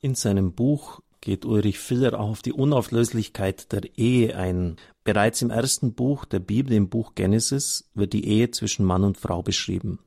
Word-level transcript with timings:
In 0.00 0.14
seinem 0.14 0.52
Buch 0.52 1.00
geht 1.20 1.44
Ulrich 1.44 1.80
Filler 1.80 2.20
auch 2.20 2.30
auf 2.30 2.42
die 2.42 2.52
Unauflöslichkeit 2.52 3.72
der 3.72 3.98
Ehe 3.98 4.36
ein. 4.36 4.76
Bereits 5.02 5.42
im 5.42 5.50
ersten 5.50 5.94
Buch 5.94 6.24
der 6.24 6.38
Bibel, 6.38 6.72
im 6.74 6.88
Buch 6.88 7.16
Genesis, 7.16 7.90
wird 7.94 8.12
die 8.12 8.24
Ehe 8.26 8.50
zwischen 8.52 8.84
Mann 8.84 9.02
und 9.02 9.18
Frau 9.18 9.42
beschrieben. 9.42 9.98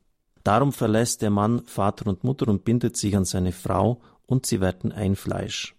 Darum 0.44 0.72
verlässt 0.72 1.20
der 1.20 1.30
Mann 1.30 1.62
Vater 1.66 2.06
und 2.06 2.24
Mutter 2.24 2.48
und 2.48 2.64
bindet 2.64 2.96
sich 2.96 3.14
an 3.16 3.26
seine 3.26 3.52
Frau, 3.52 4.00
und 4.24 4.46
sie 4.46 4.62
werden 4.62 4.92
ein 4.92 5.14
Fleisch. 5.14 5.76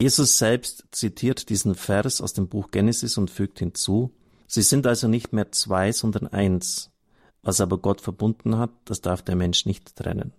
Jesus 0.00 0.38
selbst 0.38 0.86
zitiert 0.90 1.50
diesen 1.50 1.74
Vers 1.74 2.22
aus 2.22 2.32
dem 2.32 2.48
Buch 2.48 2.70
Genesis 2.70 3.18
und 3.18 3.30
fügt 3.30 3.58
hinzu, 3.58 4.14
Sie 4.46 4.62
sind 4.62 4.86
also 4.86 5.06
nicht 5.06 5.32
mehr 5.32 5.52
zwei, 5.52 5.92
sondern 5.92 6.26
eins. 6.26 6.90
Was 7.42 7.60
aber 7.60 7.78
Gott 7.78 8.00
verbunden 8.00 8.56
hat, 8.56 8.70
das 8.86 9.00
darf 9.00 9.22
der 9.22 9.36
Mensch 9.36 9.64
nicht 9.64 9.94
trennen. 9.94 10.32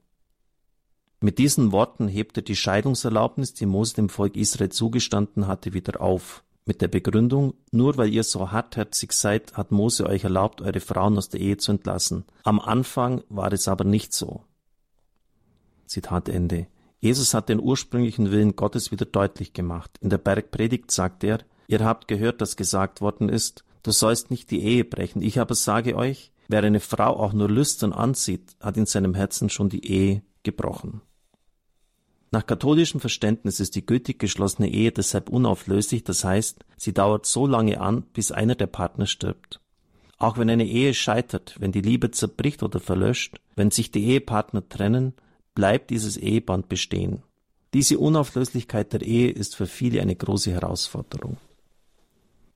Mit 1.23 1.38
diesen 1.38 1.71
Worten 1.71 2.07
hebt 2.07 2.37
er 2.37 2.41
die 2.41 2.55
Scheidungserlaubnis, 2.55 3.54
die 3.54 3.67
Mose 3.67 3.93
dem 3.93 4.09
Volk 4.09 4.35
Israel 4.35 4.69
zugestanden 4.69 5.46
hatte, 5.46 5.71
wieder 5.71 6.01
auf. 6.01 6.43
Mit 6.65 6.82
der 6.82 6.87
Begründung, 6.87 7.54
nur 7.71 7.97
weil 7.97 8.11
ihr 8.11 8.23
so 8.23 8.51
hartherzig 8.51 9.13
seid, 9.13 9.54
hat 9.54 9.71
Mose 9.71 10.07
euch 10.07 10.23
erlaubt, 10.23 10.61
eure 10.61 10.79
Frauen 10.79 11.19
aus 11.19 11.29
der 11.29 11.39
Ehe 11.39 11.57
zu 11.57 11.73
entlassen. 11.73 12.25
Am 12.43 12.60
Anfang 12.60 13.23
war 13.29 13.54
es 13.54 13.68
aber 13.68 13.83
nicht 13.83 14.13
so. 14.13 14.41
Zitat 15.86 16.27
Ende. 16.27 16.65
Jesus 16.99 17.35
hat 17.35 17.49
den 17.49 17.60
ursprünglichen 17.60 18.32
Willen 18.32 18.55
Gottes 18.55 18.91
wieder 18.91 19.05
deutlich 19.05 19.54
gemacht. 19.54 19.91
In 20.01 20.10
der 20.10 20.18
Bergpredigt 20.18 20.89
sagt 20.89 21.24
er, 21.24 21.39
ihr 21.68 21.85
habt 21.85 22.07
gehört, 22.07 22.41
dass 22.41 22.55
gesagt 22.55 22.99
worden 22.99 23.29
ist, 23.29 23.63
du 23.83 23.91
sollst 23.91 24.32
nicht 24.32 24.49
die 24.49 24.63
Ehe 24.63 24.85
brechen. 24.85 25.21
Ich 25.21 25.39
aber 25.39 25.54
sage 25.54 25.96
euch, 25.96 26.32
wer 26.47 26.63
eine 26.63 26.79
Frau 26.79 27.15
auch 27.19 27.33
nur 27.33 27.49
lüstern 27.49 27.93
ansieht, 27.93 28.55
hat 28.60 28.77
in 28.77 28.88
seinem 28.88 29.13
Herzen 29.13 29.49
schon 29.49 29.69
die 29.69 29.85
Ehe 29.85 30.24
gebrochen. 30.41 31.01
Nach 32.33 32.45
katholischem 32.45 33.02
Verständnis 33.02 33.59
ist 33.59 33.75
die 33.75 33.85
gültig 33.85 34.17
geschlossene 34.17 34.69
Ehe 34.69 34.94
deshalb 34.94 35.30
unauflöslich, 35.30 36.05
das 36.05 36.23
heißt, 36.23 36.63
sie 36.77 36.94
dauert 36.94 37.25
so 37.25 37.45
lange 37.45 37.81
an, 37.81 38.03
bis 38.13 38.31
einer 38.31 38.55
der 38.55 38.67
Partner 38.67 39.05
stirbt. 39.05 39.59
Auch 40.17 40.38
wenn 40.38 40.49
eine 40.49 40.65
Ehe 40.65 40.93
scheitert, 40.93 41.55
wenn 41.59 41.73
die 41.73 41.81
Liebe 41.81 42.11
zerbricht 42.11 42.63
oder 42.63 42.79
verlöscht, 42.79 43.41
wenn 43.57 43.69
sich 43.69 43.91
die 43.91 44.05
Ehepartner 44.05 44.67
trennen, 44.69 45.13
bleibt 45.55 45.89
dieses 45.89 46.15
Eheband 46.15 46.69
bestehen. 46.69 47.23
Diese 47.73 47.99
Unauflöslichkeit 47.99 48.93
der 48.93 49.01
Ehe 49.01 49.29
ist 49.29 49.57
für 49.57 49.67
viele 49.67 50.01
eine 50.01 50.16
große 50.16 50.51
Herausforderung. 50.51 51.35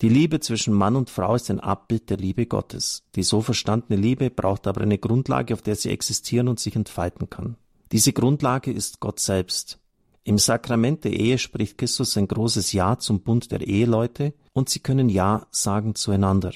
Die 0.02 0.10
Liebe 0.10 0.40
zwischen 0.40 0.74
Mann 0.74 0.96
und 0.96 1.10
Frau 1.10 1.36
ist 1.36 1.50
ein 1.50 1.60
Abbild 1.60 2.10
der 2.10 2.18
Liebe 2.18 2.46
Gottes. 2.46 3.04
Die 3.16 3.24
so 3.24 3.42
verstandene 3.42 4.00
Liebe 4.00 4.30
braucht 4.30 4.68
aber 4.68 4.82
eine 4.82 4.98
Grundlage, 4.98 5.54
auf 5.54 5.62
der 5.62 5.76
sie 5.76 5.90
existieren 5.90 6.48
und 6.48 6.60
sich 6.60 6.76
entfalten 6.76 7.30
kann. 7.30 7.58
Diese 7.96 8.12
Grundlage 8.12 8.74
ist 8.74 9.00
Gott 9.00 9.22
selbst. 9.22 9.80
Im 10.26 10.38
Sakrament 10.38 11.06
der 11.06 11.14
Ehe 11.14 11.38
spricht 11.38 11.78
Christus 11.78 12.18
ein 12.18 12.28
großes 12.28 12.74
Ja 12.74 13.00
zum 13.00 13.22
Bund 13.22 13.54
der 13.54 13.62
Eheleute 13.62 14.34
und 14.52 14.68
sie 14.68 14.82
können 14.82 15.08
Ja 15.08 15.48
sagen 15.50 15.96
zueinander. 15.96 16.52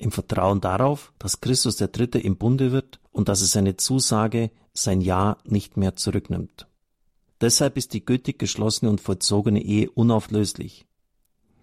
Im 0.00 0.10
Vertrauen 0.10 0.60
darauf, 0.60 1.12
dass 1.20 1.40
Christus 1.40 1.76
der 1.76 1.86
Dritte 1.86 2.18
im 2.18 2.38
Bunde 2.38 2.72
wird 2.72 2.98
und 3.12 3.28
dass 3.28 3.40
es 3.40 3.52
seine 3.52 3.76
Zusage, 3.76 4.50
sein 4.74 5.00
Ja 5.00 5.36
nicht 5.44 5.76
mehr 5.76 5.94
zurücknimmt. 5.94 6.66
Deshalb 7.40 7.76
ist 7.76 7.94
die 7.94 8.04
gültig 8.04 8.40
geschlossene 8.40 8.90
und 8.90 9.00
vollzogene 9.00 9.62
Ehe 9.62 9.88
unauflöslich. 9.92 10.86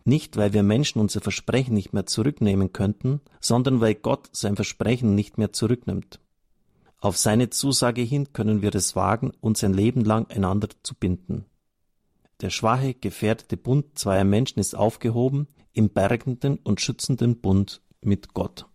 Nicht, 0.05 0.37
weil 0.37 0.53
wir 0.53 0.63
Menschen 0.63 1.01
unser 1.01 1.19
Versprechen 1.19 1.73
nicht 1.73 1.91
mehr 1.91 2.05
zurücknehmen 2.05 2.71
könnten, 2.71 3.19
sondern 3.41 3.81
weil 3.81 3.95
Gott 3.95 4.29
sein 4.31 4.55
Versprechen 4.55 5.15
nicht 5.15 5.37
mehr 5.37 5.51
zurücknimmt. 5.51 6.21
Auf 6.99 7.17
seine 7.17 7.49
Zusage 7.49 8.01
hin 8.01 8.33
können 8.33 8.61
wir 8.61 8.73
es 8.73 8.95
wagen, 8.95 9.31
uns 9.39 9.63
ein 9.63 9.73
Leben 9.73 10.03
lang 10.03 10.29
einander 10.31 10.69
zu 10.81 10.95
binden. 10.95 11.45
Der 12.41 12.49
schwache, 12.49 12.93
gefährdete 12.93 13.57
Bund 13.57 13.97
zweier 13.97 14.23
Menschen 14.23 14.59
ist 14.59 14.75
aufgehoben 14.75 15.47
im 15.73 15.89
bergenden 15.89 16.57
und 16.57 16.81
schützenden 16.81 17.39
Bund 17.39 17.81
mit 18.01 18.33
Gott. 18.33 18.65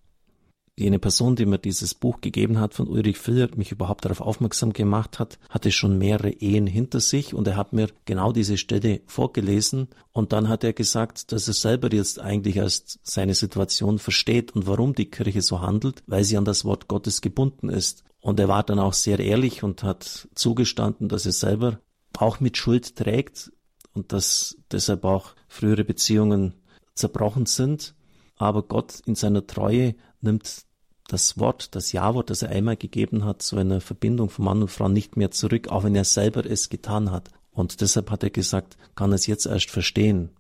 Jene 0.79 0.99
Person, 0.99 1.37
die 1.37 1.45
mir 1.45 1.59
dieses 1.59 1.95
Buch 1.95 2.23
gegeben 2.23 2.59
hat 2.59 2.73
von 2.73 2.89
Ulrich 2.89 3.19
Filler, 3.19 3.49
mich 3.57 3.73
überhaupt 3.73 4.07
darauf 4.07 4.23
aufmerksam 4.23 4.73
gemacht 4.73 5.19
hat, 5.19 5.39
hatte 5.51 5.71
schon 5.71 5.99
mehrere 5.99 6.31
Ehen 6.31 6.67
hinter 6.67 7.01
sich 7.01 7.35
und 7.35 7.47
er 7.47 7.57
hat 7.57 7.75
mir 7.75 7.89
genau 8.07 8.33
diese 8.33 8.57
Stelle 8.57 9.03
vorgelesen 9.05 9.89
und 10.13 10.33
dann 10.33 10.49
hat 10.49 10.65
er 10.65 10.73
gesagt, 10.73 11.31
dass 11.31 11.47
er 11.47 11.55
selber 11.55 11.93
jetzt 11.93 12.21
eigentlich 12.21 12.57
erst 12.57 13.01
seine 13.03 13.35
Situation 13.35 13.99
versteht 13.99 14.53
und 14.53 14.67
warum 14.67 14.95
die 14.95 15.11
Kirche 15.11 15.43
so 15.43 15.61
handelt, 15.61 16.03
weil 16.07 16.25
sie 16.25 16.39
an 16.39 16.47
das 16.47 16.65
Wort 16.65 16.89
Gottes 16.89 17.21
gebunden 17.21 17.69
ist 17.69 18.03
und 18.23 18.41
er 18.41 18.49
war 18.49 18.63
dann 18.63 18.79
auch 18.79 18.95
sehr 18.95 19.19
ehrlich 19.19 19.63
und 19.63 19.83
hat 19.83 20.29
zugestanden, 20.35 21.09
dass 21.09 21.27
er 21.27 21.33
selber 21.33 21.81
auch 22.17 22.41
mit 22.41 22.57
Schuld 22.57 22.97
trägt 22.97 23.53
und 23.93 24.13
dass 24.13 24.57
deshalb 24.71 25.05
auch 25.05 25.35
frühere 25.49 25.85
Beziehungen 25.85 26.55
zerbrochen 26.95 27.47
sind. 27.47 27.95
Aber 28.37 28.63
Gott 28.63 29.01
in 29.07 29.15
seiner 29.17 29.47
Treue 29.47 29.97
nimmt 30.21 30.65
das 31.13 31.39
Wort, 31.39 31.75
das 31.75 31.93
Ja-Wort, 31.93 32.31
das 32.31 32.43
er 32.43 32.49
einmal 32.49 32.77
gegeben 32.77 33.25
hat, 33.25 33.43
zu 33.43 33.57
einer 33.57 33.81
Verbindung 33.83 34.31
von 34.31 34.47
Mann 34.47 34.63
und 34.63 34.71
Frau 34.71 34.89
nicht 34.89 35.17
mehr 35.17 35.31
zurück, 35.31 35.69
auch 35.69 35.85
wenn 35.85 35.95
er 35.95 36.05
selber 36.05 36.47
es 36.47 36.71
getan 36.71 37.11
hat. 37.11 37.29
Und 37.53 37.83
deshalb 37.83 38.11
hat 38.11 38.23
er 38.23 38.31
gesagt, 38.31 38.79
kann 38.95 39.13
es 39.13 39.27
jetzt 39.27 39.45
erst 39.45 39.71
verstehen. 39.71 40.31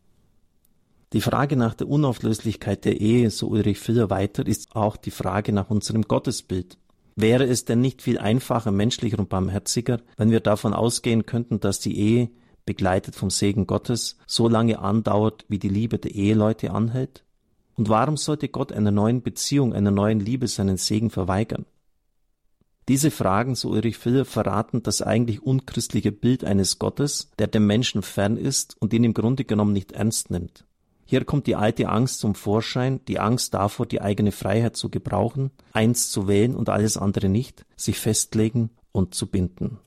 Die 1.12 1.20
Frage 1.20 1.56
nach 1.56 1.74
der 1.74 1.88
Unauflöslichkeit 1.88 2.86
der 2.86 3.02
Ehe, 3.02 3.30
so 3.30 3.48
Ulrich 3.48 3.78
Filler 3.78 4.08
weiter, 4.08 4.46
ist 4.46 4.74
auch 4.74 4.96
die 4.96 5.10
Frage 5.10 5.52
nach 5.52 5.68
unserem 5.68 6.02
Gottesbild. 6.02 6.78
Wäre 7.16 7.44
es 7.44 7.66
denn 7.66 7.82
nicht 7.82 8.00
viel 8.00 8.18
einfacher, 8.18 8.70
menschlicher 8.70 9.18
und 9.18 9.28
barmherziger, 9.28 10.00
wenn 10.16 10.30
wir 10.30 10.40
davon 10.40 10.72
ausgehen 10.72 11.26
könnten, 11.26 11.60
dass 11.60 11.80
die 11.80 11.98
Ehe, 11.98 12.30
begleitet 12.64 13.14
vom 13.14 13.28
Segen 13.28 13.66
Gottes, 13.66 14.16
so 14.26 14.48
lange 14.48 14.78
andauert, 14.78 15.44
wie 15.48 15.58
die 15.58 15.68
Liebe 15.68 15.98
der 15.98 16.14
Eheleute 16.14 16.70
anhält? 16.70 17.24
Und 17.82 17.88
warum 17.88 18.16
sollte 18.16 18.48
Gott 18.48 18.70
einer 18.70 18.92
neuen 18.92 19.22
Beziehung, 19.22 19.74
einer 19.74 19.90
neuen 19.90 20.20
Liebe 20.20 20.46
seinen 20.46 20.76
Segen 20.76 21.10
verweigern? 21.10 21.66
Diese 22.86 23.10
Fragen, 23.10 23.56
so 23.56 23.70
Ulrich 23.70 23.98
Filler, 23.98 24.24
verraten 24.24 24.84
das 24.84 25.02
eigentlich 25.02 25.42
unchristliche 25.42 26.12
Bild 26.12 26.44
eines 26.44 26.78
Gottes, 26.78 27.32
der 27.40 27.48
dem 27.48 27.66
Menschen 27.66 28.02
fern 28.02 28.36
ist 28.36 28.80
und 28.80 28.92
ihn 28.92 29.02
im 29.02 29.14
Grunde 29.14 29.44
genommen 29.44 29.72
nicht 29.72 29.90
ernst 29.90 30.30
nimmt. 30.30 30.64
Hier 31.04 31.24
kommt 31.24 31.48
die 31.48 31.56
alte 31.56 31.88
Angst 31.88 32.20
zum 32.20 32.36
Vorschein, 32.36 33.00
die 33.08 33.18
Angst 33.18 33.52
davor, 33.52 33.84
die 33.84 34.00
eigene 34.00 34.30
Freiheit 34.30 34.76
zu 34.76 34.88
gebrauchen, 34.88 35.50
eins 35.72 36.12
zu 36.12 36.28
wählen 36.28 36.54
und 36.54 36.68
alles 36.68 36.96
andere 36.96 37.28
nicht, 37.28 37.66
sich 37.74 37.98
festlegen 37.98 38.70
und 38.92 39.16
zu 39.16 39.26
binden. 39.26 39.80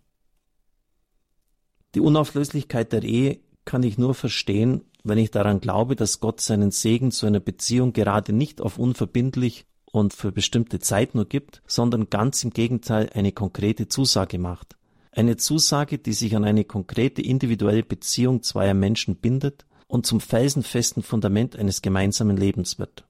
Die 1.96 2.02
Unauflöslichkeit 2.02 2.92
der 2.92 3.04
Ehe 3.04 3.40
kann 3.64 3.84
ich 3.84 3.98
nur 3.98 4.16
verstehen, 4.16 4.84
wenn 5.06 5.18
ich 5.20 5.32
daran 5.32 5.62
glaube, 5.62 5.96
dass 5.96 6.20
Gott 6.20 6.42
seinen 6.42 6.72
Segen 6.72 7.12
zu 7.12 7.26
einer 7.26 7.40
Beziehung 7.40 7.94
gerade 7.94 8.34
nicht 8.34 8.60
auf 8.60 8.80
unverbindlich 8.80 9.66
und 9.86 10.14
für 10.14 10.32
bestimmte 10.32 10.80
Zeit 10.80 11.16
nur 11.16 11.26
gibt, 11.26 11.62
sondern 11.68 12.10
ganz 12.10 12.44
im 12.44 12.50
Gegenteil 12.50 13.10
eine 13.14 13.32
konkrete 13.32 13.88
Zusage 13.88 14.40
macht. 14.40 14.76
Eine 15.12 15.38
Zusage, 15.38 15.98
die 16.00 16.12
sich 16.12 16.36
an 16.36 16.44
eine 16.44 16.66
konkrete 16.66 17.22
individuelle 17.22 17.84
Beziehung 17.84 18.44
zweier 18.44 18.74
Menschen 18.74 19.16
bindet 19.16 19.66
und 19.88 20.06
zum 20.06 20.20
felsenfesten 20.20 21.04
Fundament 21.04 21.56
eines 21.56 21.82
gemeinsamen 21.82 22.36
Lebens 22.36 22.80
wird. 22.80 23.06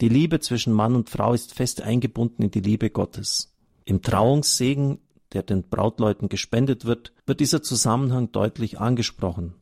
Die 0.00 0.08
Liebe 0.08 0.40
zwischen 0.40 0.72
Mann 0.72 0.96
und 0.96 1.10
Frau 1.10 1.32
ist 1.34 1.54
fest 1.54 1.82
eingebunden 1.82 2.42
in 2.42 2.50
die 2.50 2.60
Liebe 2.60 2.90
Gottes. 2.90 3.54
Im 3.84 4.02
Trauungssegen, 4.02 4.98
der 5.32 5.42
den 5.42 5.62
Brautleuten 5.68 6.28
gespendet 6.28 6.84
wird, 6.84 7.12
wird 7.26 7.38
dieser 7.38 7.62
Zusammenhang 7.62 8.32
deutlich 8.32 8.80
angesprochen. 8.80 9.54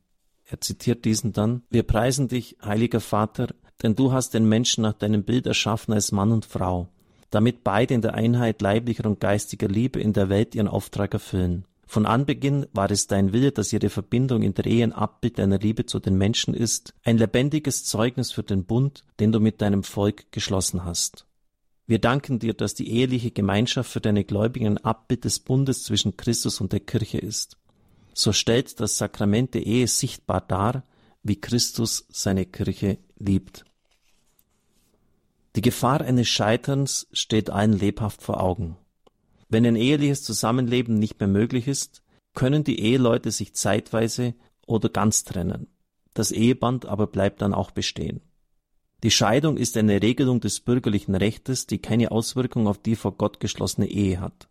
Er 0.50 0.61
zitiert 0.61 1.05
diesen 1.05 1.33
dann, 1.33 1.62
Wir 1.71 1.84
preisen 1.84 2.27
dich, 2.27 2.56
heiliger 2.65 3.00
Vater, 3.00 3.55
denn 3.83 3.94
du 3.94 4.12
hast 4.12 4.34
den 4.34 4.49
Menschen 4.49 4.83
nach 4.83 4.94
deinem 4.94 5.22
Bild 5.22 5.47
erschaffen 5.47 5.94
als 5.94 6.11
Mann 6.11 6.33
und 6.33 6.44
Frau, 6.44 6.88
damit 7.31 7.62
beide 7.62 7.94
in 7.94 8.03
der 8.03 8.15
Einheit 8.15 8.61
leiblicher 8.61 9.06
und 9.06 9.21
geistiger 9.21 9.69
Liebe 9.69 10.00
in 10.00 10.12
der 10.12 10.28
Welt 10.28 10.56
ihren 10.56 10.66
Auftrag 10.66 11.15
erfüllen. 11.15 11.66
Von 11.87 12.05
Anbeginn 12.05 12.66
war 12.72 12.91
es 12.91 13.06
dein 13.06 13.33
Wille, 13.33 13.53
dass 13.53 13.72
ihre 13.72 13.91
Verbindung 13.91 14.43
in 14.43 14.55
der 14.55 14.66
Ehe 14.66 14.83
ein 14.83 14.93
Abbild 14.93 15.38
deiner 15.38 15.58
Liebe 15.58 15.87
zu 15.87 16.00
den 16.00 16.19
Menschen 16.19 16.55
ist, 16.55 16.94
ein 17.05 17.19
lebendiges 17.19 17.85
Zeugnis 17.85 18.32
für 18.32 18.43
den 18.43 18.64
Bund, 18.64 19.05
den 19.20 19.31
du 19.31 19.38
mit 19.38 19.61
deinem 19.61 19.85
Volk 19.85 20.32
geschlossen 20.32 20.85
hast. 20.85 21.26
Wir 21.87 22.00
danken 22.00 22.38
dir, 22.38 22.55
dass 22.55 22.75
die 22.75 22.91
eheliche 22.91 23.32
Gemeinschaft 23.32 23.91
für 23.91 24.00
deine 24.00 24.25
Gläubigen 24.25 24.67
ein 24.67 24.79
Abbild 24.79 25.25
des 25.25 25.41
Bundes 25.41 25.85
zwischen 25.85 26.17
Christus 26.17 26.61
und 26.61 26.73
der 26.73 26.81
Kirche 26.81 27.19
ist. 27.19 27.56
So 28.22 28.34
stellt 28.34 28.81
das 28.81 28.99
Sakrament 28.99 29.55
der 29.55 29.64
Ehe 29.64 29.87
sichtbar 29.87 30.43
dar, 30.43 30.84
wie 31.22 31.40
Christus 31.40 32.05
seine 32.11 32.44
Kirche 32.44 32.99
liebt. 33.19 33.64
Die 35.56 35.62
Gefahr 35.62 36.02
eines 36.02 36.28
Scheiterns 36.28 37.08
steht 37.14 37.49
allen 37.49 37.72
lebhaft 37.72 38.20
vor 38.20 38.43
Augen. 38.43 38.76
Wenn 39.49 39.64
ein 39.64 39.75
eheliches 39.75 40.22
Zusammenleben 40.22 40.99
nicht 40.99 41.19
mehr 41.19 41.31
möglich 41.31 41.67
ist, 41.67 42.02
können 42.34 42.62
die 42.62 42.81
Eheleute 42.81 43.31
sich 43.31 43.55
zeitweise 43.55 44.34
oder 44.67 44.90
ganz 44.90 45.25
trennen. 45.25 45.69
Das 46.12 46.31
Eheband 46.31 46.84
aber 46.84 47.06
bleibt 47.06 47.40
dann 47.40 47.55
auch 47.55 47.70
bestehen. 47.70 48.20
Die 49.02 49.11
Scheidung 49.11 49.56
ist 49.56 49.78
eine 49.78 50.02
Regelung 50.02 50.40
des 50.40 50.61
bürgerlichen 50.61 51.14
Rechtes, 51.14 51.67
die 51.67 51.78
keine 51.78 52.11
Auswirkung 52.11 52.69
auf 52.69 52.76
die 52.76 52.96
vor 52.96 53.12
Gott 53.12 53.40
geschlossene 53.40 53.88
Ehe 53.88 54.20
hat. 54.20 54.50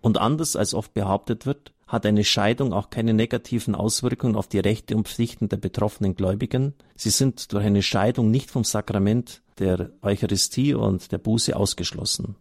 Und 0.00 0.16
anders 0.16 0.56
als 0.56 0.72
oft 0.72 0.94
behauptet 0.94 1.44
wird, 1.44 1.74
hat 1.90 2.06
eine 2.06 2.22
Scheidung 2.22 2.72
auch 2.72 2.88
keine 2.88 3.12
negativen 3.12 3.74
Auswirkungen 3.74 4.36
auf 4.36 4.46
die 4.46 4.60
Rechte 4.60 4.96
und 4.96 5.08
Pflichten 5.08 5.48
der 5.48 5.56
betroffenen 5.56 6.14
Gläubigen. 6.14 6.74
Sie 6.94 7.10
sind 7.10 7.52
durch 7.52 7.64
eine 7.64 7.82
Scheidung 7.82 8.30
nicht 8.30 8.48
vom 8.48 8.62
Sakrament 8.62 9.42
der 9.58 9.90
Eucharistie 10.00 10.72
und 10.72 11.10
der 11.10 11.18
Buße 11.18 11.56
ausgeschlossen. 11.56 12.36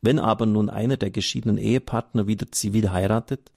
Wenn 0.00 0.20
aber 0.20 0.46
nun 0.46 0.70
einer 0.70 0.96
der 0.96 1.10
geschiedenen 1.10 1.58
Ehepartner 1.58 2.28
wieder 2.28 2.52
zivil 2.52 2.92
heiratet, 2.92 3.50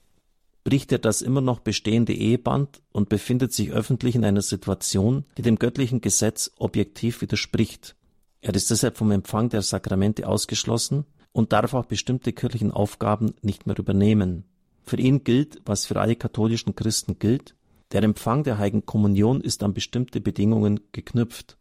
bricht 0.63 0.91
er 0.91 0.97
das 0.97 1.21
immer 1.21 1.41
noch 1.41 1.59
bestehende 1.59 2.13
Eheband 2.13 2.81
und 2.91 3.09
befindet 3.09 3.53
sich 3.53 3.71
öffentlich 3.71 4.15
in 4.15 4.25
einer 4.25 4.41
Situation, 4.41 5.23
die 5.37 5.43
dem 5.43 5.59
göttlichen 5.59 6.01
Gesetz 6.01 6.49
objektiv 6.57 7.21
widerspricht. 7.21 7.95
Er 8.41 8.55
ist 8.55 8.71
deshalb 8.71 8.97
vom 8.97 9.11
Empfang 9.11 9.49
der 9.49 9.61
Sakramente 9.61 10.27
ausgeschlossen 10.27 11.05
und 11.31 11.53
darf 11.53 11.75
auch 11.75 11.85
bestimmte 11.85 12.33
kirchlichen 12.33 12.71
Aufgaben 12.71 13.35
nicht 13.43 13.67
mehr 13.67 13.77
übernehmen. 13.77 14.45
Für 14.89 14.97
ihn 14.99 15.23
gilt, 15.23 15.61
was 15.65 15.85
für 15.85 16.01
alle 16.01 16.15
katholischen 16.15 16.73
Christen 16.73 17.19
gilt, 17.19 17.53
der 17.91 18.01
Empfang 18.01 18.43
der 18.43 18.57
heiligen 18.57 18.87
Kommunion 18.87 19.39
ist 19.39 19.61
an 19.61 19.75
bestimmte 19.75 20.19
Bedingungen 20.19 20.79
geknüpft. 20.93 21.59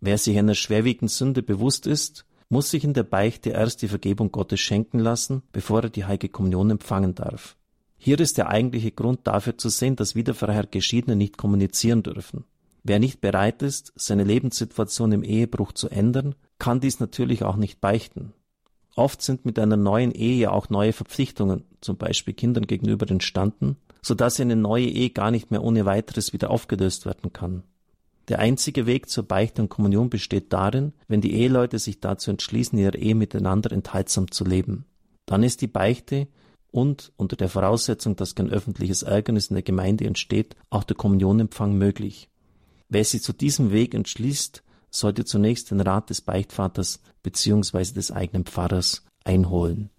Wer 0.00 0.16
sich 0.16 0.38
einer 0.38 0.54
schwerwiegenden 0.54 1.08
Sünde 1.08 1.42
bewusst 1.42 1.86
ist, 1.86 2.24
muss 2.48 2.70
sich 2.70 2.82
in 2.82 2.94
der 2.94 3.02
Beichte 3.02 3.50
erst 3.50 3.82
die 3.82 3.88
Vergebung 3.88 4.32
Gottes 4.32 4.60
schenken 4.60 5.00
lassen, 5.00 5.42
bevor 5.52 5.82
er 5.82 5.90
die 5.90 6.06
heilige 6.06 6.30
Kommunion 6.30 6.70
empfangen 6.70 7.14
darf. 7.14 7.58
Hier 7.98 8.18
ist 8.18 8.38
der 8.38 8.48
eigentliche 8.48 8.92
Grund 8.92 9.26
dafür 9.26 9.58
zu 9.58 9.68
sehen, 9.68 9.96
dass 9.96 10.14
wieder 10.14 10.32
vorher 10.32 10.64
Geschiedene 10.64 11.14
nicht 11.14 11.36
kommunizieren 11.36 12.02
dürfen. 12.02 12.44
Wer 12.84 13.00
nicht 13.00 13.20
bereit 13.20 13.60
ist, 13.60 13.92
seine 13.96 14.24
Lebenssituation 14.24 15.12
im 15.12 15.24
Ehebruch 15.24 15.72
zu 15.72 15.90
ändern, 15.90 16.36
kann 16.58 16.80
dies 16.80 17.00
natürlich 17.00 17.42
auch 17.42 17.56
nicht 17.56 17.82
beichten. 17.82 18.32
Oft 18.94 19.22
sind 19.22 19.44
mit 19.44 19.58
einer 19.58 19.76
neuen 19.76 20.12
Ehe 20.12 20.36
ja 20.36 20.50
auch 20.50 20.68
neue 20.68 20.92
Verpflichtungen, 20.92 21.64
zum 21.80 21.96
Beispiel 21.96 22.34
Kindern 22.34 22.66
gegenüber 22.66 23.10
entstanden, 23.10 23.76
so 24.02 24.14
dass 24.14 24.40
eine 24.40 24.56
neue 24.56 24.86
Ehe 24.86 25.10
gar 25.10 25.30
nicht 25.30 25.50
mehr 25.50 25.62
ohne 25.62 25.86
weiteres 25.86 26.32
wieder 26.32 26.50
aufgelöst 26.50 27.06
werden 27.06 27.32
kann. 27.32 27.62
Der 28.28 28.38
einzige 28.38 28.86
Weg 28.86 29.08
zur 29.08 29.24
Beichte 29.24 29.62
und 29.62 29.68
Kommunion 29.68 30.10
besteht 30.10 30.52
darin, 30.52 30.92
wenn 31.08 31.20
die 31.20 31.34
Eheleute 31.34 31.78
sich 31.78 32.00
dazu 32.00 32.30
entschließen, 32.30 32.78
ihre 32.78 32.98
Ehe 32.98 33.14
miteinander 33.14 33.72
enthaltsam 33.72 34.30
zu 34.30 34.44
leben. 34.44 34.84
Dann 35.26 35.42
ist 35.42 35.60
die 35.60 35.66
Beichte 35.66 36.28
und 36.70 37.12
unter 37.16 37.36
der 37.36 37.48
Voraussetzung, 37.48 38.16
dass 38.16 38.34
kein 38.34 38.50
öffentliches 38.50 39.02
Ärgernis 39.02 39.48
in 39.48 39.54
der 39.54 39.62
Gemeinde 39.62 40.04
entsteht, 40.04 40.56
auch 40.70 40.84
der 40.84 40.96
Kommunionempfang 40.96 41.74
möglich. 41.76 42.28
Wer 42.88 43.04
sich 43.04 43.22
zu 43.22 43.32
diesem 43.32 43.72
Weg 43.72 43.94
entschließt, 43.94 44.62
sollte 44.92 45.24
zunächst 45.24 45.70
den 45.70 45.80
Rat 45.80 46.10
des 46.10 46.20
Beichtvaters 46.20 47.00
bzw. 47.22 47.92
des 47.94 48.12
eigenen 48.12 48.44
Pfarrers 48.44 49.02
einholen. 49.24 49.90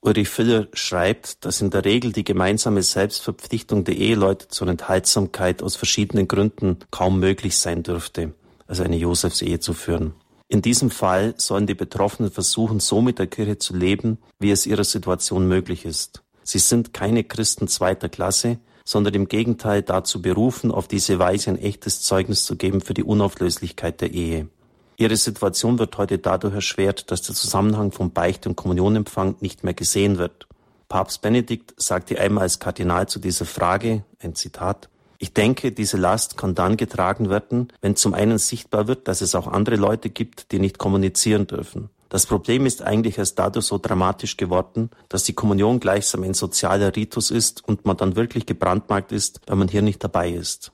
Ulrich 0.00 0.28
Filler 0.28 0.66
schreibt, 0.72 1.44
dass 1.44 1.60
in 1.60 1.70
der 1.70 1.84
Regel 1.84 2.12
die 2.12 2.24
gemeinsame 2.24 2.82
Selbstverpflichtung 2.82 3.84
der 3.84 3.96
Eheleute 3.96 4.48
zur 4.48 4.66
Enthaltsamkeit 4.66 5.62
aus 5.62 5.76
verschiedenen 5.76 6.26
Gründen 6.26 6.78
kaum 6.90 7.20
möglich 7.20 7.56
sein 7.56 7.84
dürfte, 7.84 8.34
also 8.66 8.82
eine 8.82 8.96
Josefsehe 8.96 9.60
zu 9.60 9.74
führen. 9.74 10.14
In 10.48 10.60
diesem 10.60 10.90
Fall 10.90 11.34
sollen 11.38 11.68
die 11.68 11.74
Betroffenen 11.74 12.32
versuchen, 12.32 12.80
so 12.80 13.00
mit 13.00 13.20
der 13.20 13.28
Kirche 13.28 13.58
zu 13.58 13.76
leben, 13.76 14.18
wie 14.40 14.50
es 14.50 14.66
ihrer 14.66 14.84
Situation 14.84 15.46
möglich 15.46 15.84
ist. 15.84 16.22
Sie 16.42 16.58
sind 16.58 16.92
keine 16.92 17.22
Christen 17.22 17.68
zweiter 17.68 18.08
Klasse, 18.08 18.58
sondern 18.84 19.14
im 19.14 19.28
Gegenteil 19.28 19.82
dazu 19.82 20.22
berufen, 20.22 20.70
auf 20.70 20.88
diese 20.88 21.18
Weise 21.18 21.50
ein 21.50 21.58
echtes 21.58 22.02
Zeugnis 22.02 22.44
zu 22.44 22.56
geben 22.56 22.80
für 22.80 22.94
die 22.94 23.04
Unauflöslichkeit 23.04 24.00
der 24.00 24.12
Ehe. 24.12 24.48
Ihre 24.96 25.16
Situation 25.16 25.78
wird 25.78 25.96
heute 25.98 26.18
dadurch 26.18 26.54
erschwert, 26.54 27.10
dass 27.10 27.22
der 27.22 27.34
Zusammenhang 27.34 27.92
von 27.92 28.12
Beichte 28.12 28.48
und 28.48 28.56
Kommunionempfang 28.56 29.36
nicht 29.40 29.64
mehr 29.64 29.74
gesehen 29.74 30.18
wird. 30.18 30.46
Papst 30.88 31.22
Benedikt 31.22 31.74
sagte 31.76 32.18
einmal 32.18 32.42
als 32.42 32.58
Kardinal 32.58 33.08
zu 33.08 33.18
dieser 33.18 33.46
Frage, 33.46 34.04
ein 34.20 34.34
Zitat, 34.34 34.88
ich 35.18 35.32
denke, 35.32 35.72
diese 35.72 35.96
Last 35.96 36.36
kann 36.36 36.54
dann 36.54 36.76
getragen 36.76 37.30
werden, 37.30 37.72
wenn 37.80 37.94
zum 37.94 38.12
einen 38.12 38.38
sichtbar 38.38 38.88
wird, 38.88 39.06
dass 39.06 39.20
es 39.20 39.34
auch 39.36 39.46
andere 39.46 39.76
Leute 39.76 40.10
gibt, 40.10 40.50
die 40.50 40.58
nicht 40.58 40.78
kommunizieren 40.78 41.46
dürfen. 41.46 41.90
Das 42.12 42.26
Problem 42.26 42.66
ist 42.66 42.82
eigentlich 42.82 43.16
erst 43.16 43.38
dadurch 43.38 43.64
so 43.64 43.78
dramatisch 43.78 44.36
geworden, 44.36 44.90
dass 45.08 45.24
die 45.24 45.32
Kommunion 45.32 45.80
gleichsam 45.80 46.24
ein 46.24 46.34
sozialer 46.34 46.94
Ritus 46.94 47.30
ist 47.30 47.66
und 47.66 47.86
man 47.86 47.96
dann 47.96 48.16
wirklich 48.16 48.44
gebrandmarkt 48.44 49.12
ist, 49.12 49.40
wenn 49.46 49.56
man 49.56 49.68
hier 49.68 49.80
nicht 49.80 50.04
dabei 50.04 50.30
ist. 50.30 50.72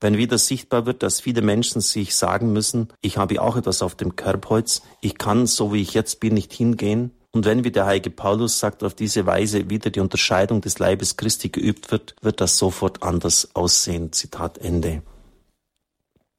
Wenn 0.00 0.16
wieder 0.16 0.36
sichtbar 0.36 0.84
wird, 0.84 1.04
dass 1.04 1.20
viele 1.20 1.42
Menschen 1.42 1.80
sich 1.80 2.16
sagen 2.16 2.52
müssen, 2.52 2.88
ich 3.02 3.18
habe 3.18 3.40
auch 3.40 3.54
etwas 3.54 3.82
auf 3.82 3.94
dem 3.94 4.16
Kerbholz, 4.16 4.82
ich 5.00 5.16
kann, 5.16 5.46
so 5.46 5.72
wie 5.72 5.80
ich 5.80 5.94
jetzt 5.94 6.18
bin, 6.18 6.34
nicht 6.34 6.52
hingehen, 6.52 7.12
und 7.30 7.44
wenn, 7.44 7.62
wie 7.62 7.70
der 7.70 7.86
heilige 7.86 8.10
Paulus 8.10 8.58
sagt, 8.58 8.82
auf 8.82 8.94
diese 8.94 9.26
Weise 9.26 9.70
wieder 9.70 9.90
die 9.90 10.00
Unterscheidung 10.00 10.60
des 10.60 10.80
Leibes 10.80 11.16
Christi 11.16 11.50
geübt 11.50 11.92
wird, 11.92 12.16
wird 12.20 12.40
das 12.40 12.58
sofort 12.58 13.04
anders 13.04 13.48
aussehen. 13.54 14.10
Zitat 14.10 14.58
Ende. 14.58 15.02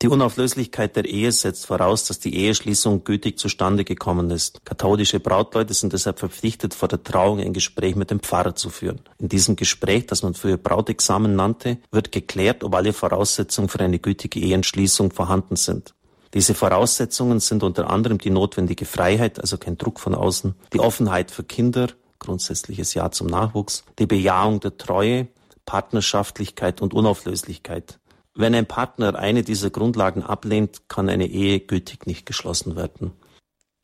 Die 0.02 0.10
Unauflöslichkeit 0.10 0.98
der 0.98 1.06
Ehe 1.06 1.32
setzt 1.32 1.66
voraus, 1.66 2.04
dass 2.04 2.20
die 2.20 2.36
Eheschließung 2.36 3.06
gütig 3.06 3.40
zustande 3.40 3.86
gekommen 3.86 4.30
ist. 4.30 4.60
Katholische 4.66 5.22
Brautleute 5.22 5.74
sind 5.74 5.94
deshalb 5.94 6.20
verpflichtet, 6.20 6.74
vor 6.74 6.90
der 6.90 7.02
Trauung 7.02 7.40
ein 7.40 7.54
Gespräch 7.54 7.96
mit 7.96 8.12
dem 8.12 8.20
Pfarrer 8.20 8.56
zu 8.56 8.70
führen. 8.70 9.00
In 9.20 9.30
diesem 9.30 9.56
Gespräch, 9.56 10.06
das 10.06 10.22
man 10.22 10.34
früher 10.34 10.58
Brautexamen 10.58 11.34
nannte, 11.34 11.78
wird 11.92 12.12
geklärt, 12.12 12.66
ob 12.66 12.76
alle 12.76 12.92
Voraussetzungen 12.92 13.70
für 13.70 13.80
eine 13.80 14.00
gütige 14.00 14.40
Eheentschließung 14.42 15.12
vorhanden 15.12 15.56
sind. 15.56 15.94
Diese 16.34 16.54
Voraussetzungen 16.54 17.40
sind 17.40 17.64
unter 17.64 17.90
anderem 17.90 18.18
die 18.18 18.32
notwendige 18.32 18.84
Freiheit, 18.84 19.40
also 19.40 19.58
kein 19.58 19.78
Druck 19.78 20.02
von 20.02 20.14
außen, 20.14 20.56
die 20.74 20.82
Offenheit 20.82 21.32
für 21.32 21.46
Kinder, 21.46 21.88
grundsätzliches 22.20 22.94
Ja 22.96 23.12
zum 23.12 23.28
Nachwuchs, 23.28 23.86
die 23.98 24.06
Bejahung 24.06 24.60
der 24.60 24.78
Treue, 24.78 25.30
Partnerschaftlichkeit 25.66 26.82
und 26.82 26.94
Unauflöslichkeit. 26.94 28.00
Wenn 28.38 28.54
ein 28.54 28.66
Partner 28.66 29.16
eine 29.16 29.44
dieser 29.44 29.70
Grundlagen 29.70 30.22
ablehnt, 30.22 30.90
kann 30.90 31.08
eine 31.10 31.28
Ehe 31.28 31.62
gültig 31.62 32.06
nicht 32.06 32.26
geschlossen 32.26 32.76
werden. 32.76 33.14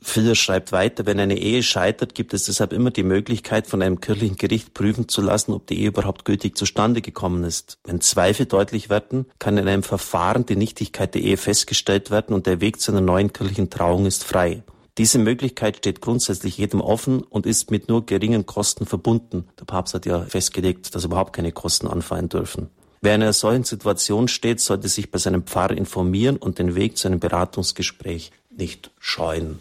Filler 0.04 0.36
schreibt 0.36 0.72
weiter, 0.72 1.06
wenn 1.06 1.20
eine 1.20 1.38
Ehe 1.38 1.64
scheitert, 1.64 2.16
gibt 2.16 2.34
es 2.34 2.46
deshalb 2.46 2.74
immer 2.74 2.92
die 2.92 3.04
Möglichkeit, 3.04 3.68
von 3.68 3.82
einem 3.82 4.02
kirchlichen 4.02 4.36
Gericht 4.36 4.74
prüfen 4.74 5.08
zu 5.08 5.22
lassen, 5.22 5.54
ob 5.54 5.68
die 5.68 5.80
Ehe 5.80 5.90
überhaupt 5.90 6.26
gültig 6.26 6.58
zustande 6.58 7.02
gekommen 7.02 7.44
ist. 7.44 7.78
Wenn 7.86 8.02
Zweifel 8.02 8.48
deutlich 8.48 8.90
werden, 8.90 9.28
kann 9.40 9.58
in 9.58 9.68
einem 9.68 9.84
Verfahren 9.84 10.46
die 10.46 10.56
Nichtigkeit 10.56 11.14
der 11.14 11.22
Ehe 11.22 11.38
festgestellt 11.38 12.10
werden 12.12 12.34
und 12.34 12.46
der 12.46 12.60
Weg 12.60 12.82
zu 12.82 12.92
einer 12.92 13.02
neuen 13.02 13.32
kirchlichen 13.32 13.70
Trauung 13.70 14.06
ist 14.06 14.24
frei. 14.24 14.64
Diese 14.98 15.20
Möglichkeit 15.20 15.78
steht 15.78 16.02
grundsätzlich 16.02 16.58
jedem 16.58 16.82
offen 16.82 17.22
und 17.22 17.46
ist 17.46 17.72
mit 17.72 17.88
nur 17.88 18.06
geringen 18.06 18.46
Kosten 18.46 18.86
verbunden. 18.86 19.48
Der 19.60 19.66
Papst 19.66 19.94
hat 19.94 20.06
ja 20.06 20.22
festgelegt, 20.22 20.94
dass 20.94 21.06
überhaupt 21.06 21.32
keine 21.32 21.54
Kosten 21.54 21.88
anfallen 21.88 22.28
dürfen. 22.28 22.70
Wer 23.04 23.16
in 23.16 23.24
einer 23.24 23.34
solchen 23.34 23.64
Situation 23.64 24.28
steht, 24.28 24.60
sollte 24.60 24.88
sich 24.88 25.10
bei 25.10 25.18
seinem 25.18 25.44
Pfarrer 25.44 25.76
informieren 25.76 26.38
und 26.38 26.60
den 26.60 26.76
Weg 26.76 26.98
zu 26.98 27.08
einem 27.08 27.20
Beratungsgespräch 27.20 28.32
nicht 28.56 28.92
scheuen. 29.00 29.60